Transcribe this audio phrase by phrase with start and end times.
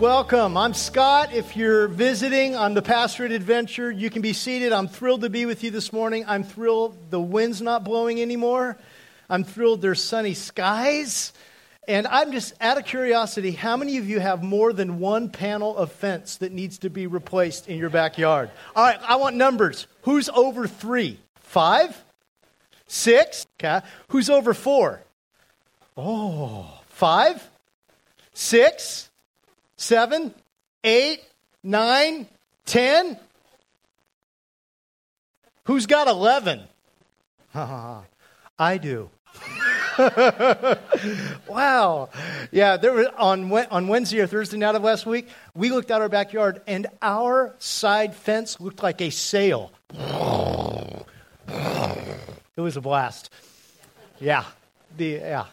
[0.00, 0.56] Welcome.
[0.56, 1.32] I'm Scott.
[1.32, 4.72] If you're visiting on the Pastorate Adventure, you can be seated.
[4.72, 6.24] I'm thrilled to be with you this morning.
[6.26, 8.78] I'm thrilled the wind's not blowing anymore.
[9.30, 11.32] I'm thrilled there's sunny skies.
[11.86, 15.76] And I'm just out of curiosity, how many of you have more than one panel
[15.76, 18.50] of fence that needs to be replaced in your backyard?
[18.74, 19.86] All right, I want numbers.
[20.02, 21.20] Who's over three?
[21.36, 22.02] Five?
[22.86, 23.46] Six?
[23.60, 23.86] Okay.
[24.08, 25.02] Who's over four?
[25.96, 27.48] Oh, five?
[28.34, 29.10] Six?
[29.82, 30.32] Seven,
[30.84, 31.22] eight,
[31.62, 32.28] nine,
[32.64, 33.18] ten.
[35.64, 36.62] Who's got 11?
[37.54, 39.10] I do.
[41.48, 42.08] wow.
[42.50, 46.00] Yeah, there was on, on Wednesday or Thursday night of last week, we looked out
[46.00, 49.72] our backyard and our side fence looked like a sail.
[52.56, 53.30] It was a blast.
[54.20, 54.44] Yeah.
[54.96, 55.46] The yeah.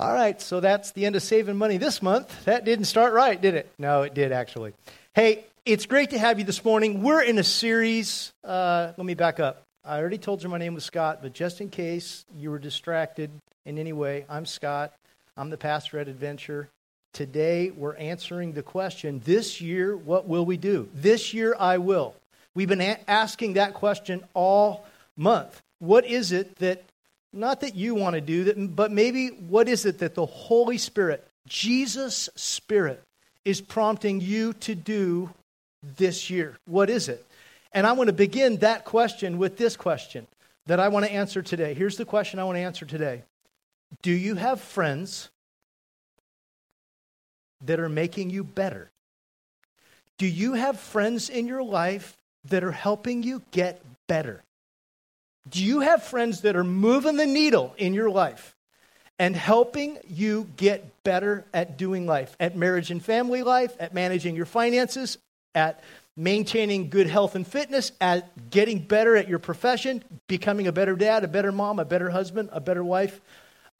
[0.00, 2.44] All right, so that's the end of saving money this month.
[2.44, 3.68] That didn't start right, did it?
[3.80, 4.72] No, it did actually.
[5.12, 7.02] Hey, it's great to have you this morning.
[7.02, 8.32] We're in a series.
[8.44, 9.64] Uh, let me back up.
[9.84, 13.28] I already told you my name was Scott, but just in case you were distracted
[13.66, 14.92] in any way, I'm Scott.
[15.36, 16.68] I'm the pastor at Adventure.
[17.12, 20.88] Today, we're answering the question this year, what will we do?
[20.94, 22.14] This year, I will.
[22.54, 24.86] We've been a- asking that question all
[25.16, 25.60] month.
[25.80, 26.84] What is it that
[27.32, 30.78] not that you want to do that, but maybe what is it that the Holy
[30.78, 33.02] Spirit, Jesus' Spirit,
[33.44, 35.30] is prompting you to do
[35.96, 36.56] this year?
[36.66, 37.24] What is it?
[37.72, 40.26] And I want to begin that question with this question
[40.66, 41.74] that I want to answer today.
[41.74, 43.24] Here's the question I want to answer today
[44.02, 45.28] Do you have friends
[47.64, 48.90] that are making you better?
[50.16, 54.42] Do you have friends in your life that are helping you get better?
[55.50, 58.54] Do you have friends that are moving the needle in your life
[59.18, 64.36] and helping you get better at doing life, at marriage and family life, at managing
[64.36, 65.18] your finances,
[65.54, 65.82] at
[66.16, 71.24] maintaining good health and fitness, at getting better at your profession, becoming a better dad,
[71.24, 73.20] a better mom, a better husband, a better wife,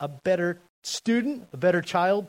[0.01, 2.27] a better student, a better child?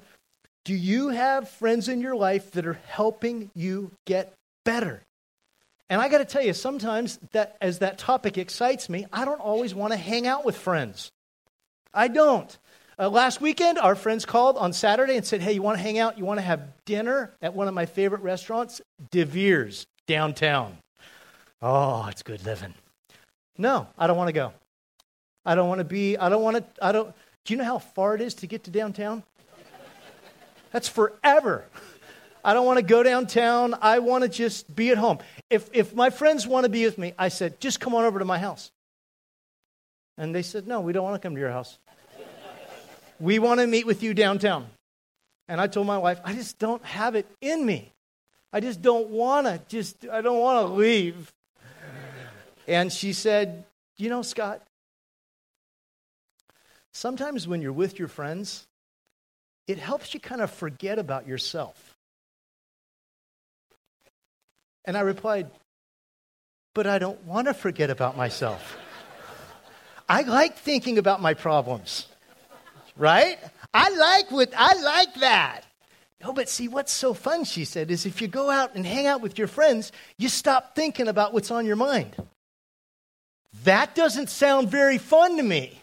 [0.65, 4.33] Do you have friends in your life that are helping you get
[4.65, 5.01] better?
[5.89, 9.41] And I got to tell you, sometimes that as that topic excites me, I don't
[9.41, 11.11] always want to hang out with friends.
[11.93, 12.55] I don't.
[12.99, 15.97] Uh, last weekend, our friends called on Saturday and said, Hey, you want to hang
[15.97, 16.17] out?
[16.17, 18.81] You want to have dinner at one of my favorite restaurants?
[19.09, 20.77] De Vere's, downtown.
[21.61, 22.73] Oh, it's good living.
[23.57, 24.53] No, I don't want to go.
[25.45, 27.13] I don't want to be, I don't want to, I don't,
[27.45, 29.23] do you know how far it is to get to downtown?
[30.71, 31.65] That's forever.
[32.43, 33.75] I don't want to go downtown.
[33.81, 35.19] I want to just be at home.
[35.49, 38.19] If, if my friends want to be with me, I said, just come on over
[38.19, 38.71] to my house.
[40.17, 41.77] And they said, no, we don't want to come to your house.
[43.19, 44.67] we want to meet with you downtown.
[45.47, 47.91] And I told my wife, I just don't have it in me.
[48.51, 51.31] I just don't want to, just, I don't want to leave.
[52.67, 53.65] And she said,
[53.97, 54.61] You know, Scott,
[56.91, 58.67] sometimes when you're with your friends,
[59.67, 61.95] it helps you kind of forget about yourself.
[64.85, 65.49] And I replied,
[66.73, 68.77] But I don't want to forget about myself.
[70.07, 72.07] I like thinking about my problems,
[72.97, 73.37] right?
[73.73, 75.61] I like what I like that.
[76.21, 79.07] No, but see, what's so fun, she said, is if you go out and hang
[79.07, 82.15] out with your friends, you stop thinking about what's on your mind.
[83.63, 85.79] That doesn't sound very fun to me.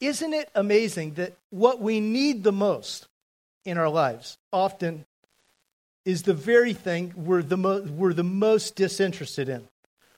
[0.00, 3.08] Isn't it amazing that what we need the most
[3.64, 5.06] in our lives often
[6.04, 9.66] is the very thing we're the, mo- we're the most disinterested in.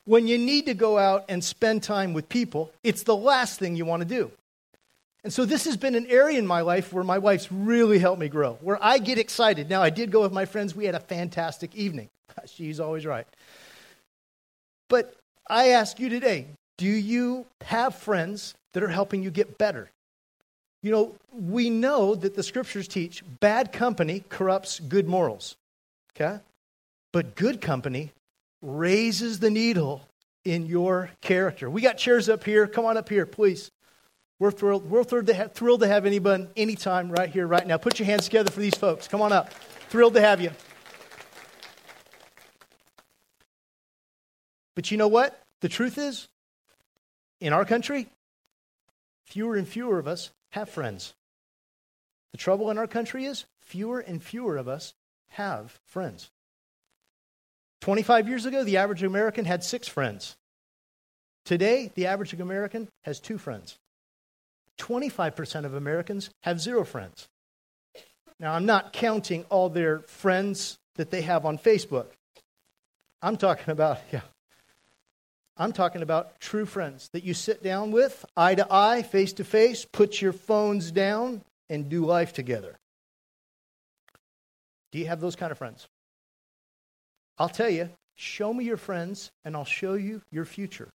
[0.05, 3.77] When you need to go out and spend time with people, it's the last thing
[3.77, 4.31] you want to do.
[5.25, 8.21] And so this has been an area in my life where my wife's really helped
[8.21, 9.69] me grow, where I get excited.
[9.69, 10.77] Now, I did go with my friends.
[10.77, 12.11] We had a fantastic evening.
[12.47, 13.27] She's always right.
[14.89, 15.17] But
[15.49, 16.47] I ask you today
[16.79, 19.91] do you have friends that are helping you get better?
[20.83, 25.57] You know, we know that the scriptures teach bad company corrupts good morals.
[26.17, 26.39] Okay?
[27.13, 28.13] But good company
[28.63, 30.03] raises the needle
[30.45, 31.69] in your character.
[31.69, 32.67] We got chairs up here.
[32.67, 33.71] Come on up here, please.
[34.39, 37.79] We're thrilled, we're thrilled to, have, thrilled to have anytime, right here, right now.
[37.79, 39.09] Put your hands together for these folks.
[39.09, 39.53] Come on up.
[39.89, 40.51] Thrilled to have you.
[44.75, 45.41] But you know what?
[45.63, 46.29] The truth is,
[47.41, 48.09] in our country,
[49.25, 51.15] fewer and fewer of us have friends.
[52.33, 54.93] The trouble in our country is, fewer and fewer of us
[55.37, 56.31] have friends.
[57.83, 60.37] 25 years ago, the average American had six friends.
[61.45, 63.79] Today, the average American has two friends.
[64.79, 67.29] 25% of Americans have zero friends.
[68.41, 72.07] Now, I'm not counting all their friends that they have on Facebook.
[73.23, 74.23] I'm talking about, yeah,
[75.57, 79.45] I'm talking about true friends that you sit down with, eye to eye, face to
[79.45, 82.77] face, put your phones down, and do life together.
[84.93, 85.87] Do you have those kind of friends?
[87.39, 90.89] I'll tell you, show me your friends, and I'll show you your future.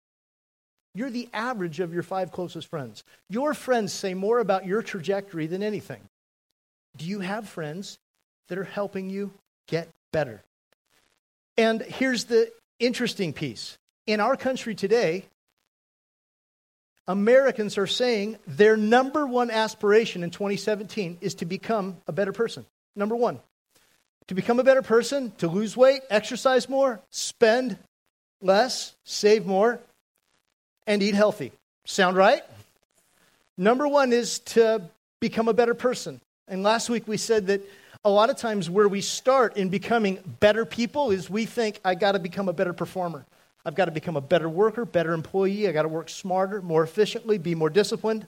[0.95, 3.03] You're the average of your five closest friends.
[3.29, 6.01] Your friends say more about your trajectory than anything.
[6.97, 7.97] Do you have friends
[8.47, 9.31] that are helping you
[9.67, 10.41] get better?
[11.57, 13.77] And here's the interesting piece
[14.09, 15.25] in our country today,
[17.07, 22.65] Americans are saying their number one aspiration in 2017 is to become a better person.
[22.95, 23.39] Number one,
[24.29, 27.79] to become a better person, to lose weight, exercise more, spend
[28.43, 29.79] less, save more,
[30.85, 31.51] and eat healthy.
[31.85, 32.43] Sound right?
[33.57, 34.83] Number one is to
[35.19, 36.21] become a better person.
[36.47, 37.67] And last week we said that
[38.05, 41.95] a lot of times where we start in becoming better people is we think, I
[41.95, 43.25] got to become a better performer.
[43.65, 45.67] I've got to become a better worker, better employee.
[45.67, 48.27] I got to work smarter, more efficiently, be more disciplined.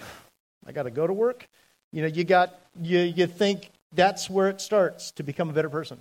[0.66, 1.48] I got to go to work.
[1.92, 5.70] You know, you got you you think that's where it starts to become a better
[5.70, 6.00] person.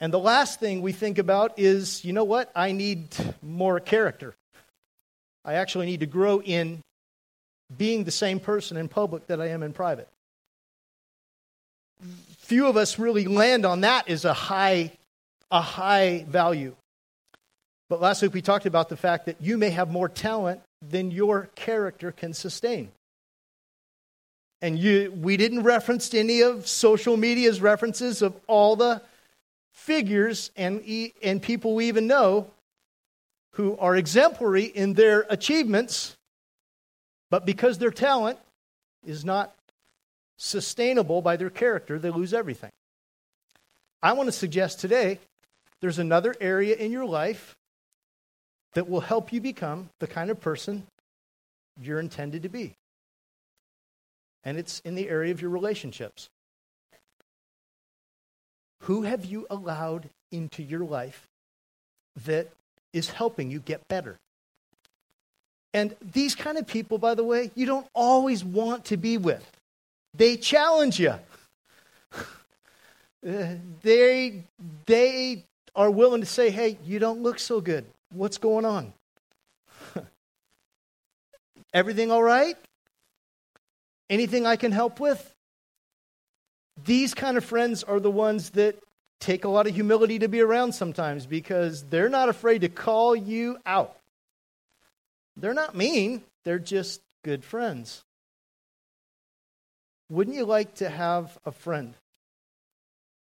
[0.00, 2.50] And the last thing we think about is, you know what?
[2.56, 3.08] I need
[3.42, 4.34] more character.
[5.44, 6.80] I actually need to grow in
[7.76, 10.08] being the same person in public that I am in private.
[12.38, 14.92] Few of us really land on that as a high
[15.50, 16.76] a high value.
[17.88, 21.10] But last week we talked about the fact that you may have more talent than
[21.10, 22.90] your character can sustain.
[24.62, 29.02] And you, we didn't reference any of social media's references of all the
[29.72, 30.82] figures and,
[31.22, 32.50] and people we even know
[33.52, 36.16] who are exemplary in their achievements,
[37.30, 38.38] but because their talent
[39.04, 39.54] is not
[40.36, 42.70] sustainable by their character, they lose everything.
[44.02, 45.18] I want to suggest today
[45.80, 47.54] there's another area in your life
[48.74, 50.86] that will help you become the kind of person
[51.80, 52.74] you're intended to be.
[54.44, 56.28] And it's in the area of your relationships.
[58.82, 61.28] Who have you allowed into your life
[62.24, 62.48] that
[62.92, 64.18] is helping you get better?
[65.72, 69.46] And these kind of people, by the way, you don't always want to be with.
[70.14, 71.14] They challenge you.
[73.22, 74.42] Uh, they,
[74.86, 75.44] they
[75.76, 77.84] are willing to say, hey, you don't look so good.
[78.14, 78.94] What's going on?
[81.74, 82.56] Everything all right?
[84.10, 85.34] Anything I can help with?
[86.84, 88.76] These kind of friends are the ones that
[89.20, 93.14] take a lot of humility to be around sometimes because they're not afraid to call
[93.14, 93.96] you out.
[95.36, 98.02] They're not mean, they're just good friends.
[100.08, 101.94] Wouldn't you like to have a friend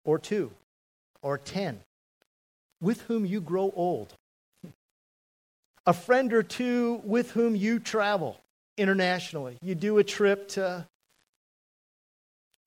[0.04, 0.52] or two
[1.22, 1.80] or ten
[2.82, 4.14] with whom you grow old,
[5.86, 8.43] a friend or two with whom you travel
[8.78, 9.58] internationally.
[9.62, 10.88] You do a trip to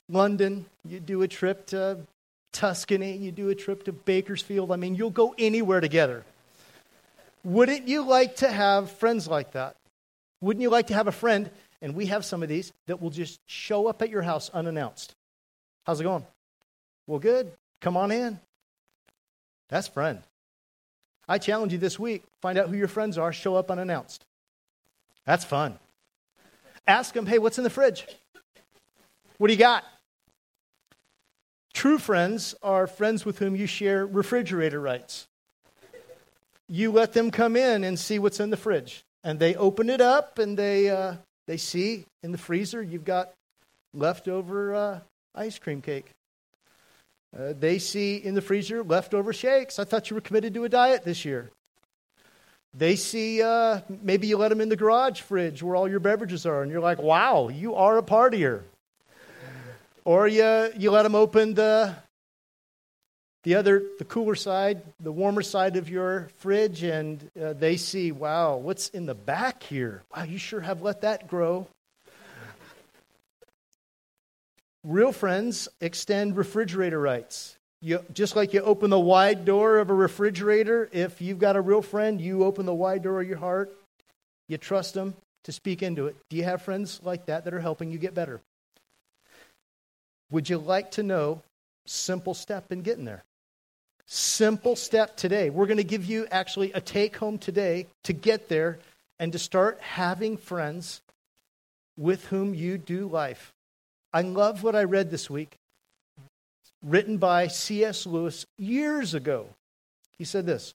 [0.09, 1.99] London, you do a trip to
[2.53, 4.71] Tuscany, you do a trip to Bakersfield.
[4.73, 6.25] I mean, you'll go anywhere together.
[7.45, 9.77] Wouldn't you like to have friends like that?
[10.41, 11.51] Wouldn't you like to have a friend,
[11.83, 15.15] and we have some of these, that will just show up at your house unannounced?
[15.85, 16.27] How's it going?
[17.07, 17.53] Well, good.
[17.81, 18.41] Come on in.
[19.69, 20.23] That's friend.
[21.29, 24.25] I challenge you this week find out who your friends are, show up unannounced.
[25.25, 25.79] That's fun.
[26.87, 28.07] Ask them, hey, what's in the fridge?
[29.39, 29.85] What do you got?
[31.75, 35.27] True friends are friends with whom you share refrigerator rights.
[36.69, 39.05] You let them come in and see what's in the fridge.
[39.23, 41.17] And they open it up and they, uh,
[41.47, 43.33] they see in the freezer you've got
[43.93, 45.01] leftover uh,
[45.35, 46.11] ice cream cake.
[47.37, 49.79] Uh, they see in the freezer leftover shakes.
[49.79, 51.51] I thought you were committed to a diet this year.
[52.75, 56.45] They see uh, maybe you let them in the garage fridge where all your beverages
[56.45, 58.63] are, and you're like, wow, you are a partier.
[60.05, 61.97] Or you, you let them open the,
[63.45, 68.13] the other, the cooler side, the warmer side of your fridge, and uh, they see,
[68.13, 70.03] wow, what's in the back here?
[70.15, 71.67] Wow, you sure have let that grow.
[74.85, 77.56] Real friends extend refrigerator rights.
[77.83, 81.61] You, just like you open the wide door of a refrigerator, if you've got a
[81.61, 83.77] real friend, you open the wide door of your heart,
[84.49, 85.15] you trust them
[85.45, 86.17] to speak into it.
[86.31, 88.41] Do you have friends like that that are helping you get better?
[90.31, 91.43] Would you like to know
[91.87, 93.25] simple step in getting there?
[94.07, 95.51] Simple step today.
[95.51, 98.79] We're going to give you actually a take home today to get there
[99.19, 101.01] and to start having friends
[101.97, 103.53] with whom you do life.
[104.13, 105.57] I love what I read this week,
[106.87, 108.07] written by C.S.
[108.07, 109.49] Lewis years ago.
[110.17, 110.75] He said this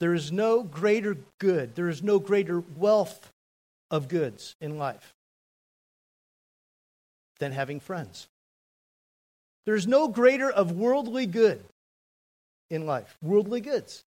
[0.00, 3.32] There is no greater good, there is no greater wealth
[3.90, 5.14] of goods in life
[7.38, 8.28] than having friends.
[9.64, 11.62] There's no greater of worldly good
[12.70, 14.04] in life, worldly goods,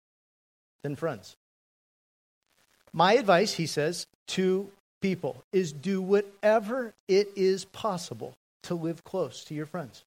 [0.82, 1.36] than friends.
[2.92, 9.44] My advice, he says, to people is do whatever it is possible to live close
[9.44, 10.04] to your friends.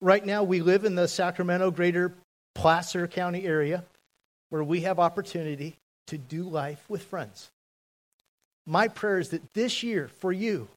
[0.00, 2.14] Right now, we live in the Sacramento, greater
[2.54, 3.84] Placer County area
[4.48, 5.76] where we have opportunity
[6.08, 7.50] to do life with friends.
[8.66, 10.68] My prayer is that this year, for you,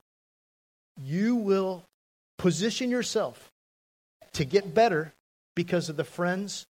[1.01, 1.83] you will
[2.38, 3.51] position yourself
[4.33, 5.13] to get better
[5.55, 6.65] because of the friends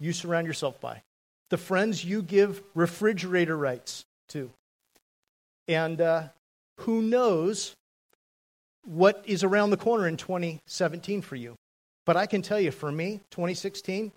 [0.00, 1.02] you surround yourself by,
[1.50, 4.50] the friends you give refrigerator rights to.
[5.68, 6.28] And uh,
[6.78, 7.76] who knows
[8.84, 11.54] what is around the corner in 2017 for you.
[12.06, 14.12] But I can tell you, for me, 2016,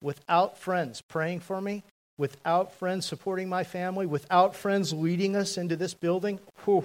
[0.00, 1.84] without friends praying for me,
[2.16, 6.84] without friends supporting my family, without friends leading us into this building, whew,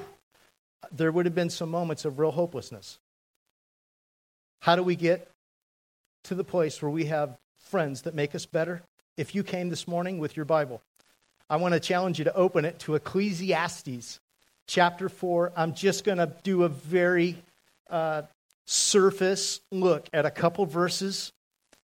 [0.91, 3.00] there would have been some moments of real hopelessness.
[4.62, 5.30] How do we get
[6.25, 8.82] to the place where we have friends that make us better?
[9.15, 10.82] If you came this morning with your Bible,
[11.51, 14.22] I want to challenge you to open it to Ecclesiastes
[14.67, 15.51] chapter 4.
[15.53, 17.43] I'm just going to do a very
[17.89, 18.22] uh,
[18.65, 21.34] surface look at a couple verses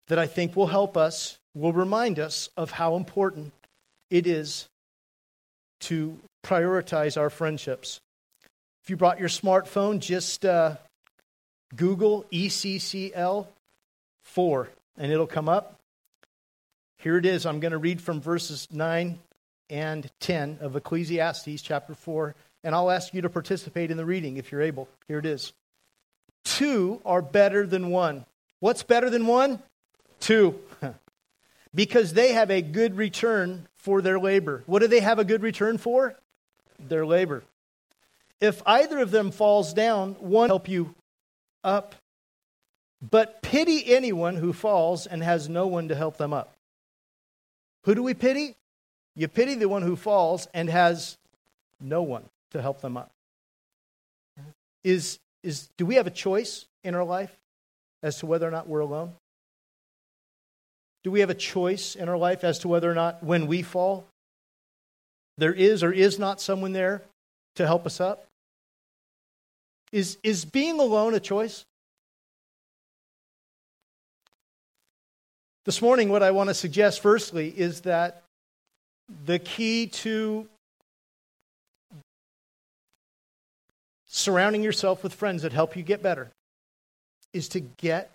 [0.10, 3.52] that I think will help us, will remind us of how important
[4.12, 4.70] it is
[5.80, 8.00] to prioritize our friendships.
[8.84, 10.76] If you brought your smartphone, just uh,
[11.76, 13.48] Google ECCL
[14.24, 15.80] 4 and it'll come up.
[17.00, 17.48] Here it is.
[17.48, 19.18] I'm going to read from verses 9
[19.70, 24.38] and 10 of Ecclesiastes chapter 4, and I'll ask you to participate in the reading
[24.38, 24.88] if you're able.
[25.08, 25.54] Here it is.
[26.44, 28.26] Two are better than one.
[28.60, 29.62] What's better than one?
[30.20, 30.60] Two.
[31.76, 34.64] because they have a good return for their labor.
[34.66, 36.16] What do they have a good return for?
[36.80, 37.44] Their labor.
[38.40, 40.96] If either of them falls down, one help you
[41.64, 41.96] up.
[43.02, 46.56] But pity anyone who falls and has no one to help them up.
[47.84, 48.56] Who do we pity?
[49.18, 51.18] You pity the one who falls and has
[51.82, 53.12] no one to help them up.
[54.84, 57.36] Is, is, do we have a choice in our life
[58.04, 59.14] as to whether or not we're alone?
[61.04, 63.64] Do we have a choice in our life as to whether or not when we
[63.64, 64.06] fall,
[65.40, 67.02] there is or is not someone there
[67.56, 68.28] to help us up?
[69.92, 71.66] Is, is being alone a choice?
[75.66, 78.24] This morning, what I want to suggest firstly is that
[79.26, 80.48] the key to
[84.08, 86.30] surrounding yourself with friends that help you get better
[87.34, 88.12] is to get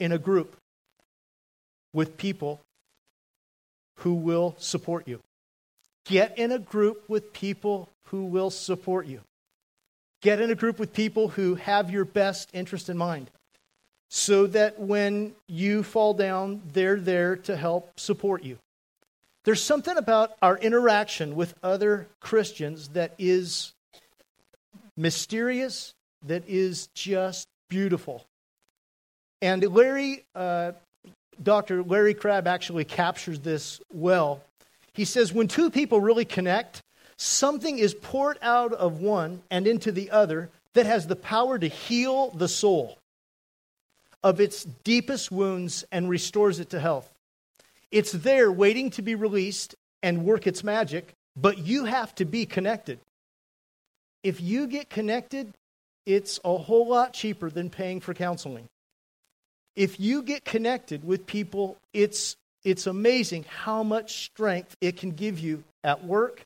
[0.00, 0.56] in a group
[1.92, 2.60] with people
[3.98, 5.20] who will support you.
[6.06, 9.20] Get in a group with people who will support you.
[10.22, 13.30] Get in a group with people who have your best interest in mind
[14.08, 18.58] so that when you fall down, they're there to help support you.
[19.44, 23.72] There's something about our interaction with other Christians that is
[24.96, 25.94] mysterious,
[26.26, 28.24] that is just beautiful.
[29.40, 30.72] And Larry, uh,
[31.42, 31.82] Dr.
[31.82, 34.42] Larry Crabb actually captures this well.
[34.92, 36.80] He says, when two people really connect,
[37.16, 41.66] something is poured out of one and into the other that has the power to
[41.66, 42.98] heal the soul
[44.22, 47.11] of its deepest wounds and restores it to health.
[47.92, 52.46] It's there waiting to be released and work its magic, but you have to be
[52.46, 52.98] connected.
[54.24, 55.52] If you get connected,
[56.06, 58.66] it's a whole lot cheaper than paying for counseling.
[59.76, 62.34] If you get connected with people, it's,
[62.64, 66.42] it's amazing how much strength it can give you at work,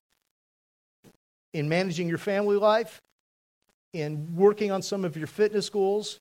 [1.55, 3.01] in managing your family life,
[3.93, 6.19] in working on some of your fitness goals.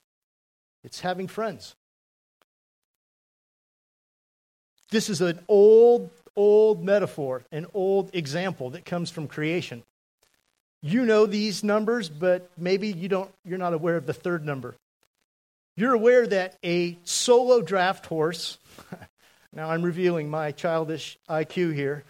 [0.84, 1.74] It's having friends.
[4.90, 9.82] This is an old, old metaphor, an old example that comes from creation.
[10.82, 14.76] You know these numbers, but maybe you don't, you're not aware of the third number.
[15.76, 18.58] You're aware that a solo draft horse,
[19.52, 22.04] now I'm revealing my childish IQ here,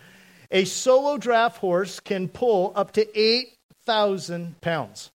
[0.51, 5.11] a solo draft horse can pull up to 8,000 pounds.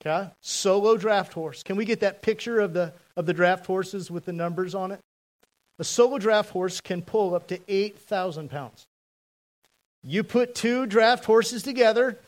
[0.00, 0.30] Okay?
[0.40, 1.62] Solo draft horse.
[1.62, 4.92] Can we get that picture of the, of the draft horses with the numbers on
[4.92, 5.00] it?
[5.78, 8.86] A solo draft horse can pull up to 8,000 pounds.
[10.02, 12.18] You put two draft horses together,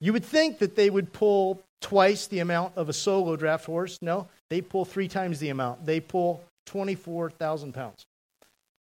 [0.00, 3.98] You would think that they would pull twice the amount of a solo draft horse.
[4.00, 5.84] No, they pull three times the amount.
[5.86, 8.06] They pull 24,000 pounds.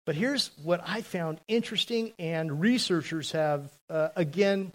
[0.05, 4.73] But here's what I found interesting, and researchers have, uh, again,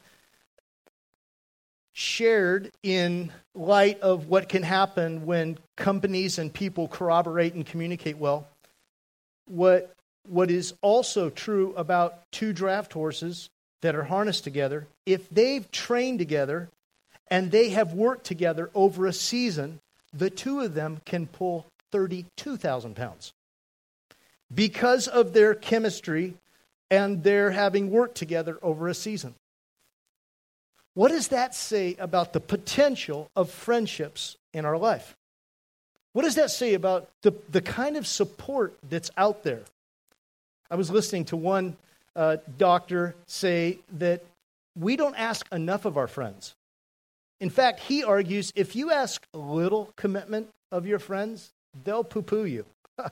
[1.94, 8.48] shared in light of what can happen when companies and people corroborate and communicate well.
[9.48, 9.94] What,
[10.28, 13.50] what is also true about two draft horses
[13.82, 16.70] that are harnessed together, if they've trained together
[17.30, 19.80] and they have worked together over a season,
[20.14, 23.34] the two of them can pull 32,000 pounds.
[24.54, 26.36] Because of their chemistry
[26.90, 29.36] and their having worked together over a season.
[30.94, 35.17] What does that say about the potential of friendships in our life?
[36.14, 39.62] What does that say about the, the kind of support that's out there?
[40.70, 41.78] I was listening to one
[42.16, 44.24] uh, doctor say that
[44.78, 46.56] we don't ask enough of our friends.
[47.40, 51.52] In fact, he argues if you ask a little commitment of your friends,
[51.84, 52.66] they'll poo poo you.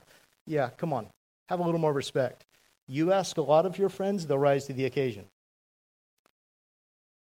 [0.47, 1.07] yeah, come on.
[1.49, 2.43] Have a little more respect.
[2.87, 5.25] You ask a lot of your friends, they'll rise to the occasion.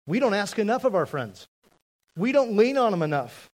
[0.07, 1.48] We don't ask enough of our friends.
[2.15, 3.50] We don't lean on them enough.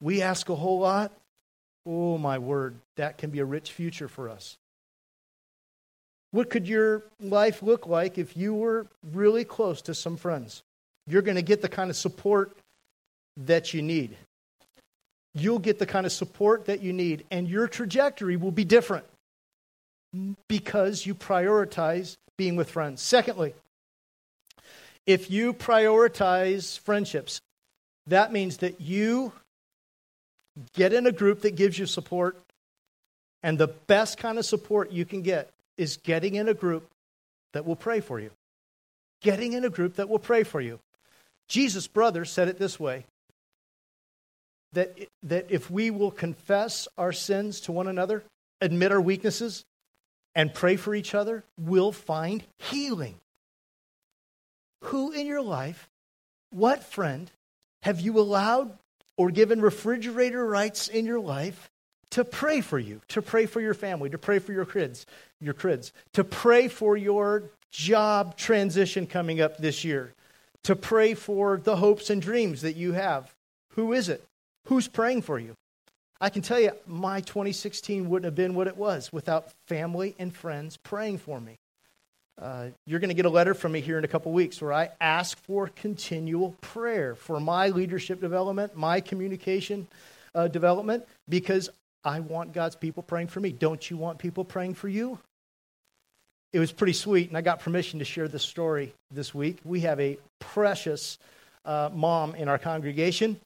[0.00, 1.12] We ask a whole lot.
[1.86, 4.56] Oh, my word, that can be a rich future for us.
[6.30, 10.62] What could your life look like if you were really close to some friends?
[11.06, 12.56] You're going to get the kind of support
[13.36, 14.16] that you need.
[15.34, 19.04] You'll get the kind of support that you need, and your trajectory will be different
[20.48, 23.02] because you prioritize being with friends.
[23.02, 23.54] Secondly,
[25.06, 27.40] if you prioritize friendships,
[28.06, 29.32] that means that you
[30.74, 32.38] get in a group that gives you support,
[33.42, 36.88] and the best kind of support you can get is getting in a group
[37.52, 38.30] that will pray for you.
[39.20, 40.78] Getting in a group that will pray for you.
[41.48, 43.04] Jesus' brother said it this way
[44.72, 48.24] that, that if we will confess our sins to one another,
[48.60, 49.64] admit our weaknesses,
[50.34, 53.14] and pray for each other, we'll find healing.
[54.84, 55.88] Who in your life,
[56.50, 57.30] what friend,
[57.82, 58.76] have you allowed
[59.16, 61.70] or given refrigerator rights in your life
[62.10, 65.06] to pray for you, to pray for your family, to pray for your kids,
[65.40, 70.12] your kids, to pray for your job transition coming up this year,
[70.62, 73.34] to pray for the hopes and dreams that you have.
[73.70, 74.24] Who is it?
[74.66, 75.54] Who's praying for you?
[76.20, 80.34] I can tell you, my 2016 wouldn't have been what it was without family and
[80.34, 81.58] friends praying for me.
[82.40, 84.72] Uh, you're going to get a letter from me here in a couple weeks where
[84.72, 89.86] I ask for continual prayer for my leadership development, my communication
[90.34, 91.70] uh, development, because
[92.02, 93.52] I want God's people praying for me.
[93.52, 95.18] Don't you want people praying for you?
[96.52, 99.58] It was pretty sweet, and I got permission to share this story this week.
[99.64, 101.18] We have a precious
[101.64, 103.40] uh, mom in our congregation.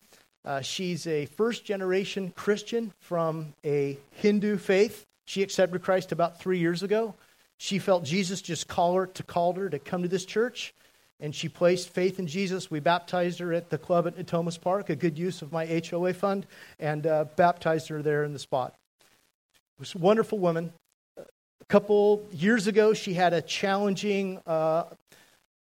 [0.45, 5.05] Uh, she's a first generation Christian from a Hindu faith.
[5.27, 7.15] She accepted Christ about three years ago.
[7.59, 10.75] She felt Jesus just called her to call her to come to this church,
[11.21, 12.71] and she placed faith in Jesus.
[12.71, 16.15] We baptized her at the club at Thomas Park, a good use of my HOA
[16.15, 16.47] fund,
[16.79, 18.75] and uh, baptized her there in the spot.
[19.01, 20.73] It was a wonderful woman.
[21.19, 24.85] A couple years ago, she had a challenging, uh,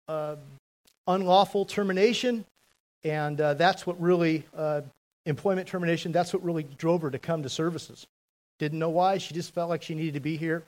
[0.09, 0.35] uh,
[1.07, 2.43] unlawful termination,
[3.05, 4.81] and uh, that's what really uh,
[5.25, 6.11] employment termination.
[6.11, 8.05] That's what really drove her to come to services.
[8.59, 9.17] Didn't know why.
[9.17, 10.63] She just felt like she needed to be here.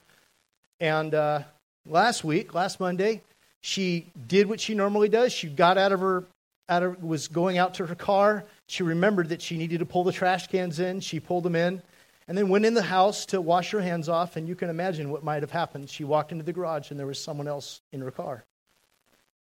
[0.79, 1.43] And uh,
[1.85, 3.21] last week, last Monday,
[3.61, 5.33] she did what she normally does.
[5.33, 6.23] She got out of her,
[6.69, 8.45] out of, was going out to her car.
[8.67, 10.99] She remembered that she needed to pull the trash cans in.
[10.99, 11.81] She pulled them in,
[12.27, 14.35] and then went in the house to wash her hands off.
[14.35, 15.89] And you can imagine what might have happened.
[15.89, 18.43] She walked into the garage, and there was someone else in her car.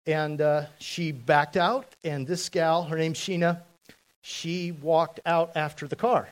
[0.06, 3.62] And uh, she backed out, and this gal, her name's Sheena,
[4.22, 6.30] she walked out after the car.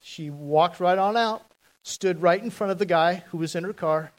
[0.00, 1.42] She walked right on out,
[1.82, 4.10] stood right in front of the guy who was in her car,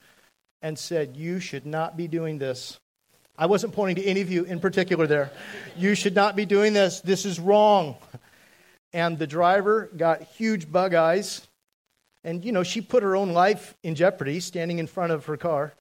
[0.65, 2.79] and said, You should not be doing this.
[3.37, 5.31] I wasn't pointing to any of you in particular there.
[5.77, 7.01] You should not be doing this.
[7.01, 7.97] This is wrong.
[8.91, 11.45] And the driver got huge bug eyes.
[12.23, 15.37] And, you know, she put her own life in jeopardy standing in front of her
[15.37, 15.73] car.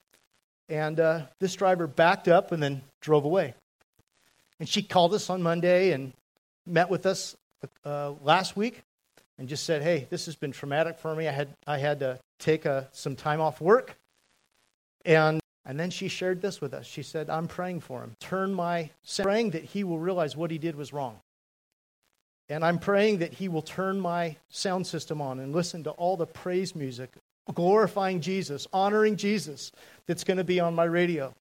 [0.69, 3.55] And uh, this driver backed up and then drove away.
[4.61, 6.13] And she called us on Monday and
[6.67, 7.37] met with us
[7.87, 8.83] uh, last week
[9.39, 11.27] and just said, Hey, this has been traumatic for me.
[11.27, 13.97] I had, I had to take uh, some time off work
[15.05, 16.87] and, and then she shared this with us.
[16.87, 18.15] She said, I'm praying for him.
[18.21, 21.19] Turn my, praying that he will realize what he did was wrong.
[22.49, 26.17] And I'm praying that he will turn my sound system on and listen to all
[26.17, 27.11] the praise music,
[27.55, 29.73] glorifying Jesus, honoring Jesus,
[30.07, 31.35] that's going to be on my radio.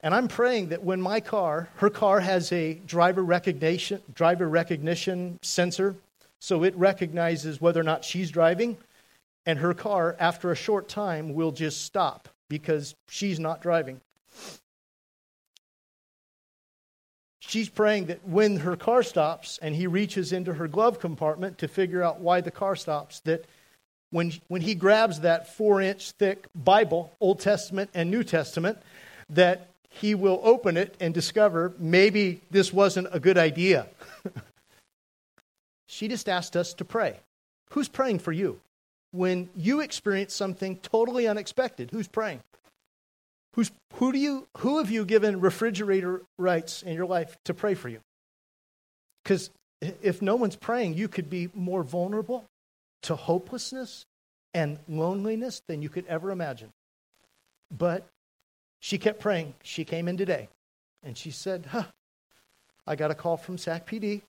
[0.00, 5.38] And I'm praying that when my car, her car has a driver recognition, driver recognition
[5.42, 5.94] sensor,
[6.40, 8.76] so it recognizes whether or not she's driving,
[9.46, 13.98] and her car, after a short time, will just stop because she's not driving.
[17.40, 21.66] She's praying that when her car stops and he reaches into her glove compartment to
[21.66, 23.46] figure out why the car stops, that
[24.10, 28.76] when, when he grabs that four inch thick Bible, Old Testament and New Testament,
[29.30, 33.86] that he will open it and discover maybe this wasn't a good idea.
[35.86, 37.16] she just asked us to pray.
[37.70, 38.60] Who's praying for you?
[39.12, 42.40] When you experience something totally unexpected, who's praying?
[43.54, 47.74] Who's, who, do you, who have you given refrigerator rights in your life to pray
[47.74, 48.00] for you?
[49.22, 52.44] Because if no one's praying, you could be more vulnerable
[53.02, 54.06] to hopelessness
[54.54, 56.70] and loneliness than you could ever imagine.
[57.70, 58.06] But
[58.80, 59.54] she kept praying.
[59.62, 60.48] She came in today
[61.02, 61.84] and she said, huh,
[62.86, 64.22] I got a call from SAC PD.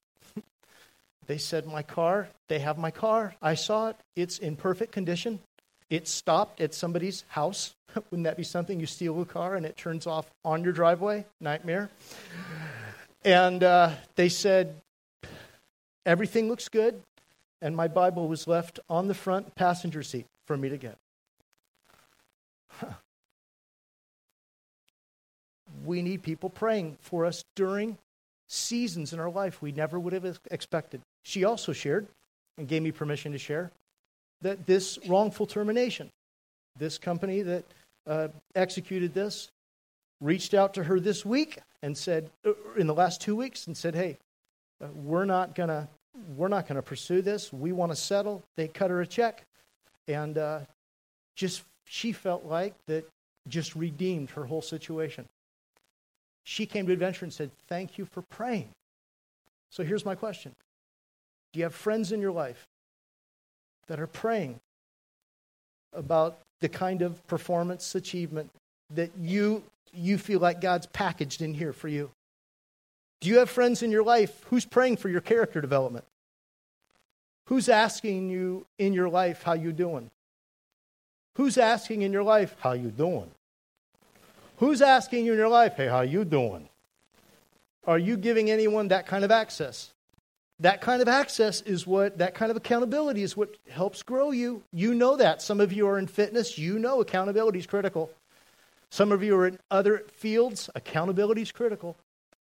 [1.27, 3.35] They said, My car, they have my car.
[3.41, 3.95] I saw it.
[4.15, 5.39] It's in perfect condition.
[5.89, 7.75] It stopped at somebody's house.
[7.95, 8.79] Wouldn't that be something?
[8.79, 11.25] You steal a car and it turns off on your driveway?
[11.39, 11.89] Nightmare.
[13.23, 14.75] And uh, they said,
[16.05, 17.01] Everything looks good.
[17.61, 20.97] And my Bible was left on the front passenger seat for me to get.
[25.85, 27.97] we need people praying for us during
[28.47, 31.01] seasons in our life we never would have expected.
[31.23, 32.07] She also shared
[32.57, 33.71] and gave me permission to share
[34.41, 36.09] that this wrongful termination,
[36.77, 37.65] this company that
[38.05, 39.49] uh, executed this,
[40.21, 43.75] reached out to her this week and said, uh, in the last two weeks, and
[43.75, 44.17] said, "Hey,
[44.81, 45.87] uh, we're not gonna,
[46.35, 47.51] we're not gonna pursue this.
[47.51, 49.43] We want to settle." They cut her a check,
[50.07, 50.59] and uh,
[51.35, 53.05] just she felt like that
[53.47, 55.27] just redeemed her whole situation
[56.43, 58.69] she came to Adventure and said, Thank you for praying.
[59.69, 60.53] So here's my question
[61.53, 62.67] Do you have friends in your life
[63.87, 64.59] that are praying
[65.93, 68.49] about the kind of performance achievement
[68.89, 69.63] that you,
[69.93, 72.09] you feel like God's packaged in here for you?
[73.21, 76.05] Do you have friends in your life who's praying for your character development?
[77.45, 80.09] Who's asking you in your life how you doing?
[81.35, 83.29] Who's asking in your life how you doing?
[84.57, 86.69] Who's asking you in your life, hey, how you doing?
[87.85, 89.92] Are you giving anyone that kind of access?
[90.63, 94.63] That kind of access is what, that kind of accountability is what helps grow you.
[94.71, 95.41] You know that.
[95.41, 98.09] Some of you are in fitness, you know accountability is critical.
[98.89, 101.97] Some of you are in other fields, accountability is critical.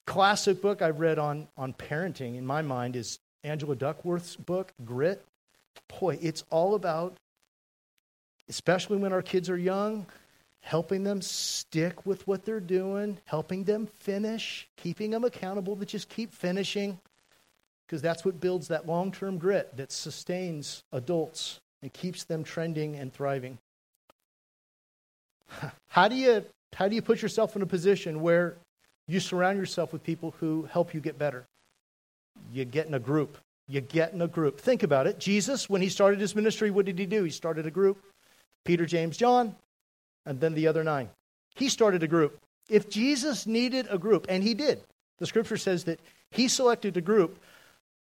[0.06, 5.24] Classic book I've read on, on parenting in my mind is Angela Duckworth's book, Grit.
[5.98, 7.16] Boy, it's all about,
[8.48, 10.06] especially when our kids are young,
[10.61, 16.08] helping them stick with what they're doing, helping them finish, keeping them accountable to just
[16.08, 17.00] keep finishing,
[17.92, 22.96] because that's what builds that long term grit that sustains adults and keeps them trending
[22.96, 23.59] and thriving.
[25.88, 26.42] How do you,
[26.74, 28.57] how do you put yourself in a position where
[29.07, 31.44] you surround yourself with people who help you get better?
[32.50, 33.37] You get in a group.
[33.68, 34.59] You get in a group.
[34.59, 35.18] Think about it.
[35.18, 37.24] Jesus, when he started his ministry, what did he do?
[37.24, 38.02] He started a group.
[38.64, 39.55] Peter, James, John,
[40.24, 41.11] and then the other nine.
[41.57, 42.38] He started a group.
[42.70, 44.81] If Jesus needed a group, and he did,
[45.18, 46.00] the scripture says that
[46.31, 47.38] he selected a group,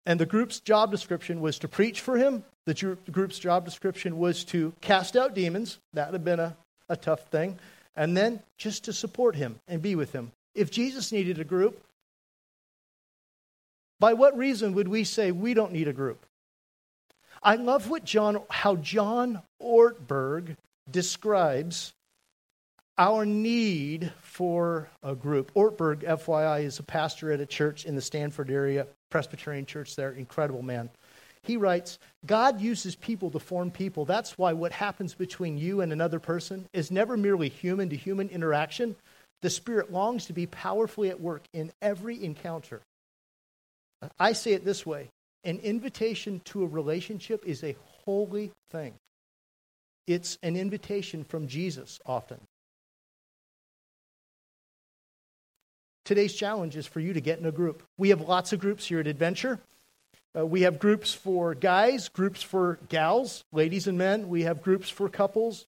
[0.06, 2.44] and the group's job description was to preach for him.
[2.66, 5.80] The group's job description was to cast out demons.
[5.94, 6.56] That have been a,
[6.90, 7.60] a tough thing.
[7.96, 10.32] And then just to support him and be with him.
[10.54, 11.82] If Jesus needed a group,
[14.00, 16.26] by what reason would we say we don't need a group?
[17.42, 20.58] I love what John, how John Ortberg
[20.90, 21.94] describes
[22.98, 25.54] our need for a group.
[25.54, 30.12] Ortberg, FYI, is a pastor at a church in the Stanford area, Presbyterian church there,
[30.12, 30.90] incredible man.
[31.42, 34.06] He writes, God uses people to form people.
[34.06, 38.30] That's why what happens between you and another person is never merely human to human
[38.30, 38.96] interaction.
[39.42, 42.82] The Spirit longs to be powerfully at work in every encounter.
[44.20, 45.10] I say it this way
[45.44, 48.96] an invitation to a relationship is a holy thing.
[50.08, 52.40] It's an invitation from Jesus often.
[56.06, 57.82] Today's challenge is for you to get in a group.
[57.98, 59.60] We have lots of groups here at Adventure.
[60.38, 64.30] Uh, we have groups for guys, groups for gals, ladies and men.
[64.30, 65.66] We have groups for couples.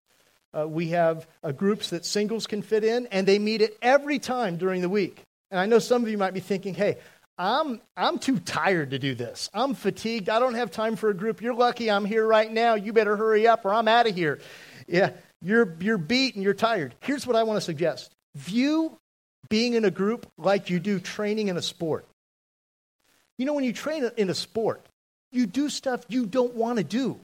[0.56, 4.20] Uh, we have uh, groups that singles can fit in, and they meet at every
[4.20, 5.22] time during the week.
[5.50, 6.98] And I know some of you might be thinking, hey,
[7.36, 9.50] I'm, I'm too tired to do this.
[9.52, 10.28] I'm fatigued.
[10.28, 11.42] I don't have time for a group.
[11.42, 12.74] You're lucky I'm here right now.
[12.74, 14.38] You better hurry up or I'm out of here.
[14.86, 15.10] Yeah,
[15.42, 16.94] you're, you're beat and you're tired.
[17.00, 18.96] Here's what I want to suggest view
[19.50, 22.06] being in a group like you do training in a sport.
[23.38, 24.84] You know, when you train in a sport,
[25.32, 27.18] you do stuff you don't want to do.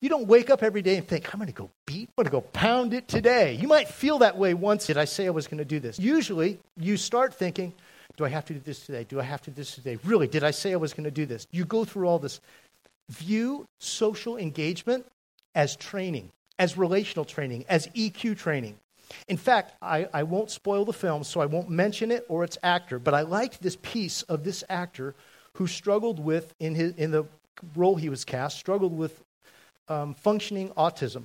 [0.00, 2.24] You don't wake up every day and think, I'm going to go beat, I'm going
[2.24, 3.54] to go pound it today.
[3.54, 4.86] You might feel that way once.
[4.86, 5.98] Did I say I was going to do this?
[5.98, 7.74] Usually, you start thinking,
[8.16, 9.04] do I have to do this today?
[9.04, 9.98] Do I have to do this today?
[10.04, 11.46] Really, did I say I was going to do this?
[11.50, 12.40] You go through all this.
[13.10, 15.04] View social engagement
[15.54, 18.76] as training, as relational training, as EQ training.
[19.28, 22.58] In fact, I, I won't spoil the film, so I won't mention it or its
[22.62, 25.14] actor, but I liked this piece of this actor
[25.54, 27.24] who struggled with, in, his, in the
[27.74, 29.22] role he was cast, struggled with
[29.88, 31.24] um, functioning autism.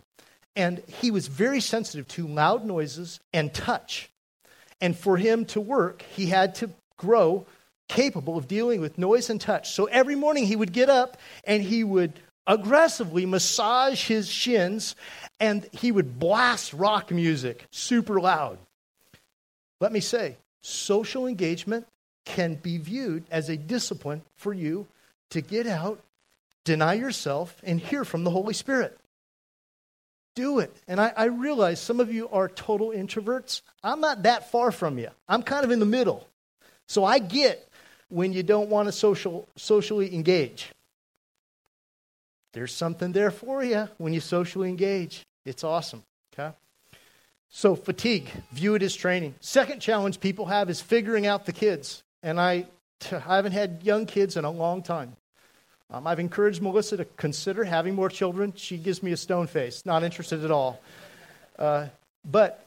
[0.56, 4.10] And he was very sensitive to loud noises and touch.
[4.82, 7.46] And for him to work, he had to grow
[7.88, 9.72] capable of dealing with noise and touch.
[9.72, 14.96] So every morning he would get up and he would aggressively massage his shins
[15.40, 18.58] and he would blast rock music super loud.
[19.82, 21.88] Let me say, social engagement
[22.26, 24.88] can be viewed as a discipline for you
[25.32, 26.02] to get out,
[26.64, 28.98] deny yourself, and hear from the Holy Spirit.
[30.36, 30.76] Do it.
[30.88, 33.62] And I, I realize some of you are total introverts.
[33.84, 35.10] I'm not that far from you.
[35.30, 36.28] I'm kind of in the middle.
[36.88, 37.68] So I get
[38.10, 40.72] when you don't want to social, socially engage.
[42.56, 45.26] There's something there for you when you socially engage.
[45.46, 46.04] It's awesome.
[46.34, 46.56] Okay?
[47.50, 49.36] So, fatigue, view it as training.
[49.42, 52.02] Second challenge people have is figuring out the kids.
[52.24, 52.66] And I,
[53.12, 55.18] I haven't had young kids in a long time.
[55.92, 58.54] Um, I've encouraged Melissa to consider having more children.
[58.56, 60.82] She gives me a stone face, not interested at all.
[61.60, 61.88] Uh,
[62.24, 62.66] but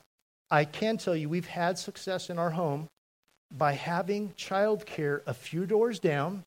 [0.50, 2.88] I can tell you we've had success in our home
[3.50, 6.44] by having childcare a few doors down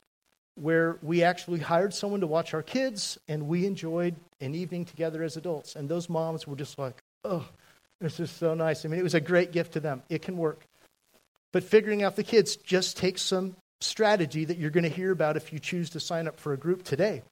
[0.54, 5.22] where we actually hired someone to watch our kids and we enjoyed an evening together
[5.22, 5.76] as adults.
[5.76, 7.46] And those moms were just like, oh,
[8.00, 8.84] this is so nice.
[8.84, 10.02] I mean, it was a great gift to them.
[10.08, 10.66] It can work.
[11.52, 15.36] But figuring out the kids just takes some strategy that you're going to hear about
[15.36, 17.22] if you choose to sign up for a group today.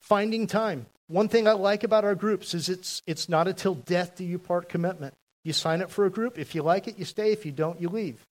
[0.00, 0.86] Finding time.
[1.08, 4.38] One thing I like about our groups is it's, it's not until death do you
[4.38, 5.14] part commitment.
[5.44, 6.38] You sign up for a group.
[6.38, 7.32] If you like it, you stay.
[7.32, 8.26] If you don't, you leave.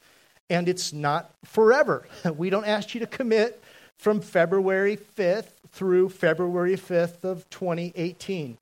[0.49, 2.07] And it's not forever.
[2.35, 3.61] We don't ask you to commit
[3.99, 8.57] from February 5th through February 5th of 2018.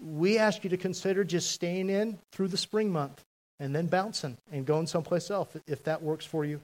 [0.00, 3.22] We ask you to consider just staying in through the spring month
[3.60, 6.60] and then bouncing and going someplace else if that works for you.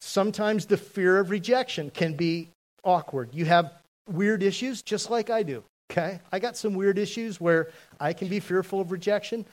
[0.00, 2.48] Sometimes the fear of rejection can be
[2.82, 3.30] awkward.
[3.32, 3.72] You have
[4.08, 5.62] weird issues just like I do.
[5.90, 6.20] Okay?
[6.32, 9.46] I got some weird issues where I can be fearful of rejection.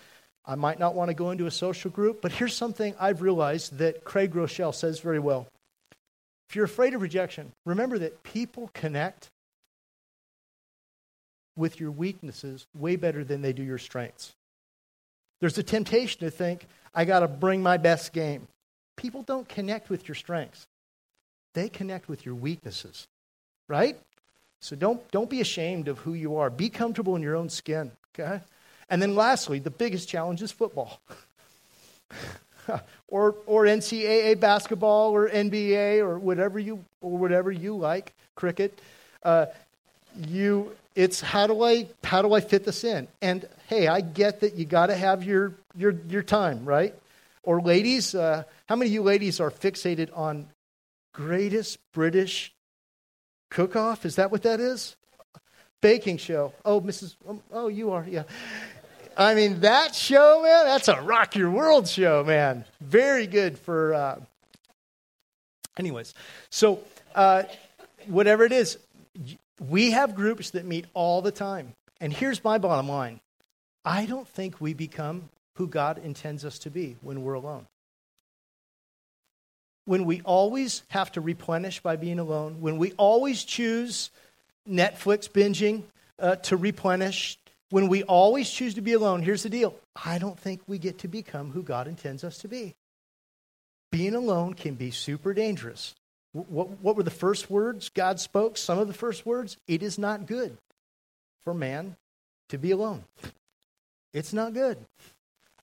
[0.46, 3.78] I might not want to go into a social group, but here's something I've realized
[3.78, 5.48] that Craig Groeschel says very well.
[6.52, 9.30] If you're afraid of rejection, remember that people connect
[11.56, 14.34] with your weaknesses way better than they do your strengths.
[15.40, 18.50] There's a temptation to think, I got to bring my best game.
[18.98, 20.68] People don't connect with your strengths,
[21.54, 23.08] they connect with your weaknesses,
[23.70, 23.98] right?
[24.60, 26.50] So don't, don't be ashamed of who you are.
[26.50, 28.42] Be comfortable in your own skin, okay?
[28.90, 31.00] And then lastly, the biggest challenge is football.
[33.08, 38.80] or, or NCAA basketball or NBA or whatever you, or whatever you like, cricket.
[39.24, 39.48] Uh,
[40.28, 43.08] you, it's how do I, how do I fit this in?
[43.22, 46.94] And hey, I get that you got to have your, your, your time, right?
[47.44, 50.48] Or ladies, uh, how many of you ladies are fixated on
[51.14, 52.54] greatest British
[53.50, 54.06] cook-off?
[54.06, 54.96] Is that what that is?
[55.82, 56.54] Baking show.
[56.64, 57.16] Oh, Mrs.
[57.28, 58.06] Um, oh, you are.
[58.08, 58.24] Yeah.
[59.18, 62.66] I mean, that show, man, that's a rock your world show, man.
[62.80, 63.94] Very good for.
[63.94, 64.20] Uh...
[65.78, 66.14] Anyways,
[66.50, 66.80] so
[67.16, 67.44] uh,
[68.08, 68.78] whatever it is,
[69.70, 71.74] we have groups that meet all the time.
[72.00, 73.20] And here's my bottom line
[73.86, 77.68] I don't think we become who God intends us to be when we're alone.
[79.86, 84.10] When we always have to replenish by being alone, when we always choose
[84.70, 85.84] Netflix binging
[86.20, 87.38] uh, to replenish,
[87.72, 91.00] when we always choose to be alone, here's the deal I don't think we get
[91.00, 92.76] to become who God intends us to be.
[93.92, 95.96] Being alone can be super dangerous.
[96.34, 98.58] What, what were the first words God spoke?
[98.58, 99.58] Some of the first words?
[99.68, 100.58] It is not good
[101.44, 101.98] for man
[102.50, 103.04] to be alone.
[104.14, 104.78] It's not good.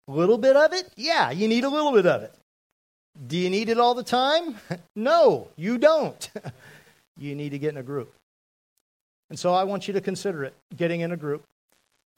[0.08, 0.90] A little bit of it?
[0.96, 2.34] Yeah, you need a little bit of it.
[3.26, 4.56] Do you need it all the time?
[4.96, 6.30] no, you don't.
[7.18, 8.12] you need to get in a group.
[9.30, 11.44] And so I want you to consider it getting in a group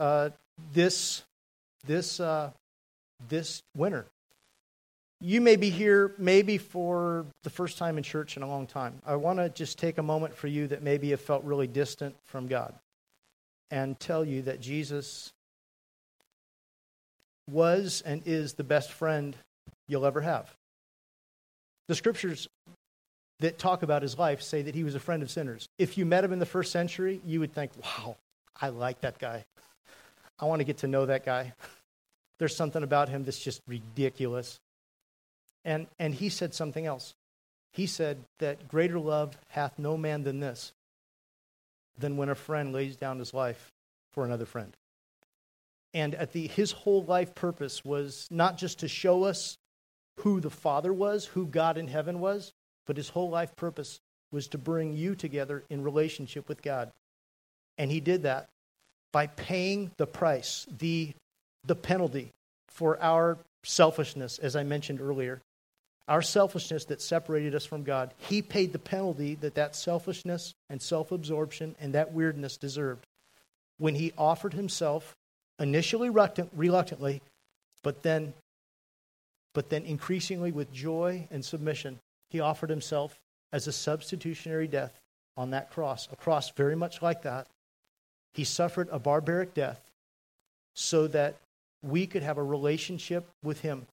[0.00, 0.30] uh,
[0.72, 1.22] this
[1.86, 2.50] this uh,
[3.28, 4.06] this winter.
[5.20, 9.00] You may be here maybe for the first time in church in a long time.
[9.04, 12.16] I want to just take a moment for you that maybe have felt really distant
[12.24, 12.74] from God
[13.70, 15.30] and tell you that Jesus
[17.50, 19.36] was and is the best friend
[19.88, 20.50] you'll ever have.
[21.88, 22.48] The scriptures
[23.40, 25.68] that talk about his life say that he was a friend of sinners.
[25.78, 28.16] If you met him in the first century, you would think, wow,
[28.58, 29.44] I like that guy.
[30.40, 31.52] I want to get to know that guy.
[32.38, 34.58] There's something about him that's just ridiculous.
[35.64, 37.14] And, and he said something else.
[37.72, 40.72] He said that greater love hath no man than this,
[41.98, 43.70] than when a friend lays down his life
[44.12, 44.74] for another friend.
[45.92, 49.58] And at the, his whole life purpose was not just to show us
[50.20, 52.52] who the Father was, who God in heaven was,
[52.86, 54.00] but his whole life purpose
[54.32, 56.90] was to bring you together in relationship with God.
[57.76, 58.48] And he did that
[59.12, 61.12] by paying the price, the,
[61.64, 62.30] the penalty
[62.68, 65.40] for our selfishness, as I mentioned earlier.
[66.08, 68.12] Our selfishness that separated us from God.
[68.18, 73.06] He paid the penalty that that selfishness and self absorption and that weirdness deserved
[73.78, 75.14] when he offered himself
[75.58, 77.22] initially reluctantly,
[77.82, 78.32] but then,
[79.54, 81.98] but then increasingly with joy and submission.
[82.30, 83.18] He offered himself
[83.52, 84.98] as a substitutionary death
[85.36, 87.46] on that cross, a cross very much like that.
[88.34, 89.80] He suffered a barbaric death
[90.74, 91.36] so that
[91.82, 93.86] we could have a relationship with him.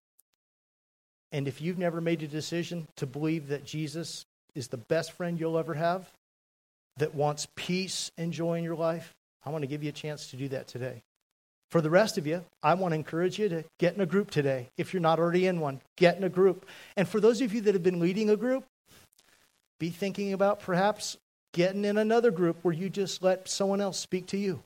[1.31, 5.39] And if you've never made a decision to believe that Jesus is the best friend
[5.39, 6.09] you'll ever have,
[6.97, 9.13] that wants peace and joy in your life,
[9.45, 11.01] I want to give you a chance to do that today.
[11.69, 14.31] For the rest of you, I want to encourage you to get in a group
[14.31, 14.69] today.
[14.77, 16.65] If you're not already in one, get in a group.
[16.95, 18.63] And for those of you that have been leading a group,
[19.79, 21.17] be thinking about perhaps
[21.53, 24.61] getting in another group where you just let someone else speak to you.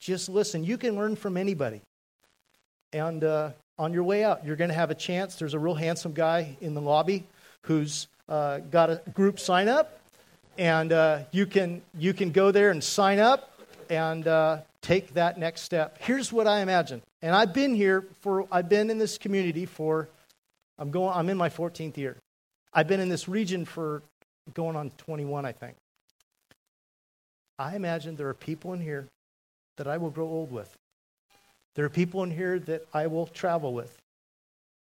[0.00, 0.64] Just listen.
[0.64, 1.80] You can learn from anybody.
[2.92, 5.36] And uh, on your way out, you're going to have a chance.
[5.36, 7.24] There's a real handsome guy in the lobby
[7.62, 10.00] who's uh, got a group sign up,
[10.58, 13.50] and uh, you can you can go there and sign up
[13.88, 15.98] and uh, take that next step.
[16.00, 20.08] Here's what I imagine, and I've been here for I've been in this community for
[20.78, 22.16] I'm going I'm in my 14th year.
[22.72, 24.02] I've been in this region for
[24.54, 25.76] going on 21, I think.
[27.58, 29.06] I imagine there are people in here
[29.76, 30.74] that I will grow old with.
[31.74, 33.96] There are people in here that I will travel with.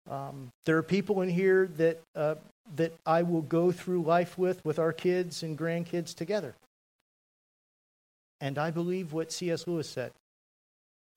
[0.10, 2.36] Um, there are people in here that uh,
[2.76, 6.56] that I will go through life with, with our kids and grandkids together.
[8.42, 9.66] And I believe what C.S.
[9.68, 10.12] Lewis said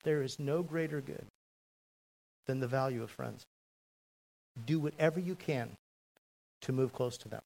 [0.03, 1.25] there is no greater good
[2.47, 3.43] than the value of friends.
[4.65, 5.71] Do whatever you can
[6.61, 7.41] to move close to them.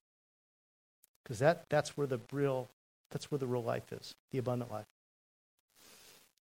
[1.23, 2.67] Because that, that's where the real
[3.11, 4.85] that's where the real life is, the abundant life.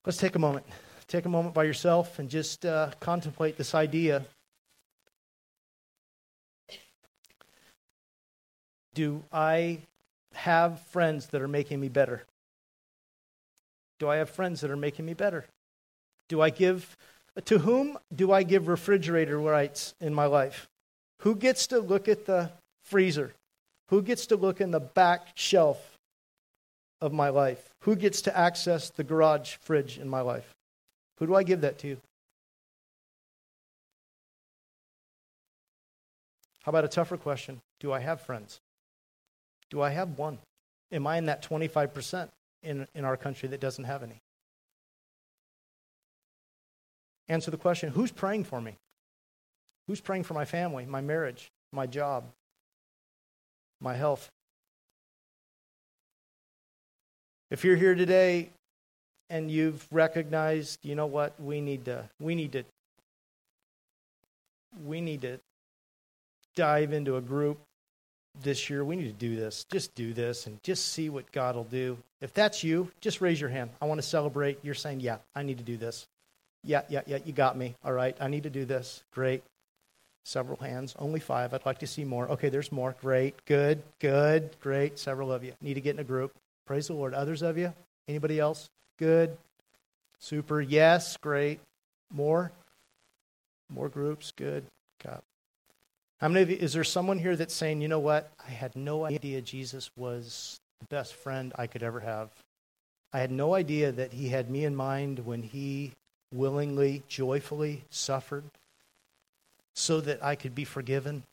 [0.04, 0.66] Let's take a moment.
[1.06, 4.24] Take a moment by yourself and just uh, contemplate this idea.
[8.94, 9.80] Do I
[10.34, 12.24] have friends that are making me better?
[13.98, 15.46] Do I have friends that are making me better?
[16.28, 16.96] Do I give,
[17.44, 20.68] to whom do I give refrigerator rights in my life?
[21.20, 22.50] Who gets to look at the
[22.82, 23.34] freezer?
[23.88, 25.93] Who gets to look in the back shelf
[27.00, 27.70] of my life?
[27.80, 30.54] Who gets to access the garage fridge in my life?
[31.18, 31.96] Who do I give that to?
[36.62, 37.60] How about a tougher question?
[37.80, 38.60] Do I have friends?
[39.70, 40.38] Do I have one?
[40.92, 42.28] Am I in that 25%?
[42.64, 44.20] in, in our country that doesn't have any?
[47.28, 48.76] Answer the question who's praying for me?
[49.86, 52.24] Who's praying for my family, my marriage, my job,
[53.80, 54.28] my health?
[57.54, 58.50] If you're here today
[59.30, 62.64] and you've recognized, you know what, we need to we need to
[64.84, 65.38] we need to
[66.56, 67.60] dive into a group
[68.42, 69.66] this year, we need to do this.
[69.70, 71.96] Just do this and just see what God will do.
[72.20, 73.70] If that's you, just raise your hand.
[73.80, 74.58] I want to celebrate.
[74.64, 76.08] You're saying, Yeah, I need to do this.
[76.64, 77.76] Yeah, yeah, yeah, you got me.
[77.84, 79.04] All right, I need to do this.
[79.12, 79.44] Great.
[80.24, 81.54] Several hands, only five.
[81.54, 82.28] I'd like to see more.
[82.30, 82.96] Okay, there's more.
[83.00, 84.98] Great, good, good, great.
[84.98, 86.32] Several of you need to get in a group.
[86.66, 87.14] Praise the Lord.
[87.14, 87.72] Others of you?
[88.08, 88.68] Anybody else?
[88.98, 89.36] Good,
[90.18, 90.60] super.
[90.60, 91.60] Yes, great.
[92.12, 92.52] More?
[93.68, 94.32] More groups.
[94.34, 94.64] Good.
[95.02, 95.20] God.
[96.20, 98.30] How many of you, is there someone here that's saying, you know what?
[98.46, 102.30] I had no idea Jesus was the best friend I could ever have.
[103.12, 105.92] I had no idea that he had me in mind when he
[106.32, 108.44] willingly, joyfully suffered
[109.74, 111.24] so that I could be forgiven,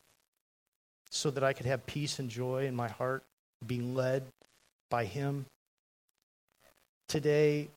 [1.10, 3.24] so that I could have peace and joy in my heart,
[3.66, 4.24] being led
[4.92, 5.48] by him.
[7.08, 7.70] Today,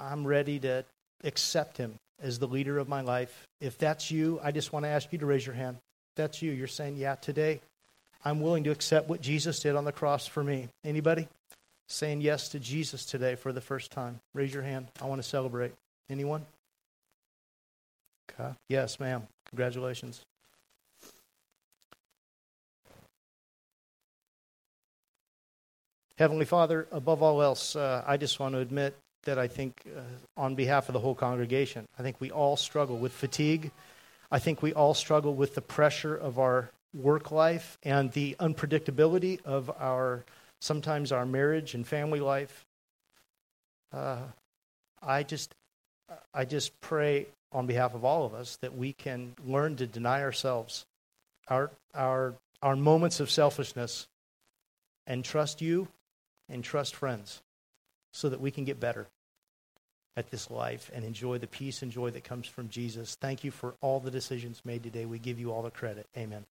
[0.00, 0.84] I'm ready to
[1.22, 3.46] accept him as the leader of my life.
[3.60, 5.76] If that's you, I just want to ask you to raise your hand.
[5.76, 6.50] If that's you.
[6.50, 7.60] You're saying, yeah, today
[8.24, 10.68] I'm willing to accept what Jesus did on the cross for me.
[10.84, 11.28] Anybody?
[11.88, 14.18] Saying yes to Jesus today for the first time.
[14.34, 14.88] Raise your hand.
[15.00, 15.72] I want to celebrate.
[16.10, 16.44] Anyone?
[18.32, 18.50] Okay.
[18.68, 19.22] Yes, ma'am.
[19.50, 20.22] Congratulations.
[26.16, 30.00] Heavenly Father, above all else, uh, I just want to admit that I think, uh,
[30.36, 33.72] on behalf of the whole congregation, I think we all struggle with fatigue.
[34.30, 39.44] I think we all struggle with the pressure of our work life and the unpredictability
[39.44, 40.24] of our
[40.60, 42.64] sometimes our marriage and family life.
[43.92, 44.18] Uh,
[45.02, 45.52] I just,
[46.32, 50.22] I just pray on behalf of all of us that we can learn to deny
[50.22, 50.86] ourselves,
[51.48, 54.06] our our our moments of selfishness,
[55.06, 55.88] and trust you,
[56.48, 57.42] and trust friends,
[58.12, 59.08] so that we can get better
[60.16, 63.16] at this life and enjoy the peace and joy that comes from Jesus.
[63.16, 65.06] Thank you for all the decisions made today.
[65.06, 66.06] We give you all the credit.
[66.16, 66.44] Amen.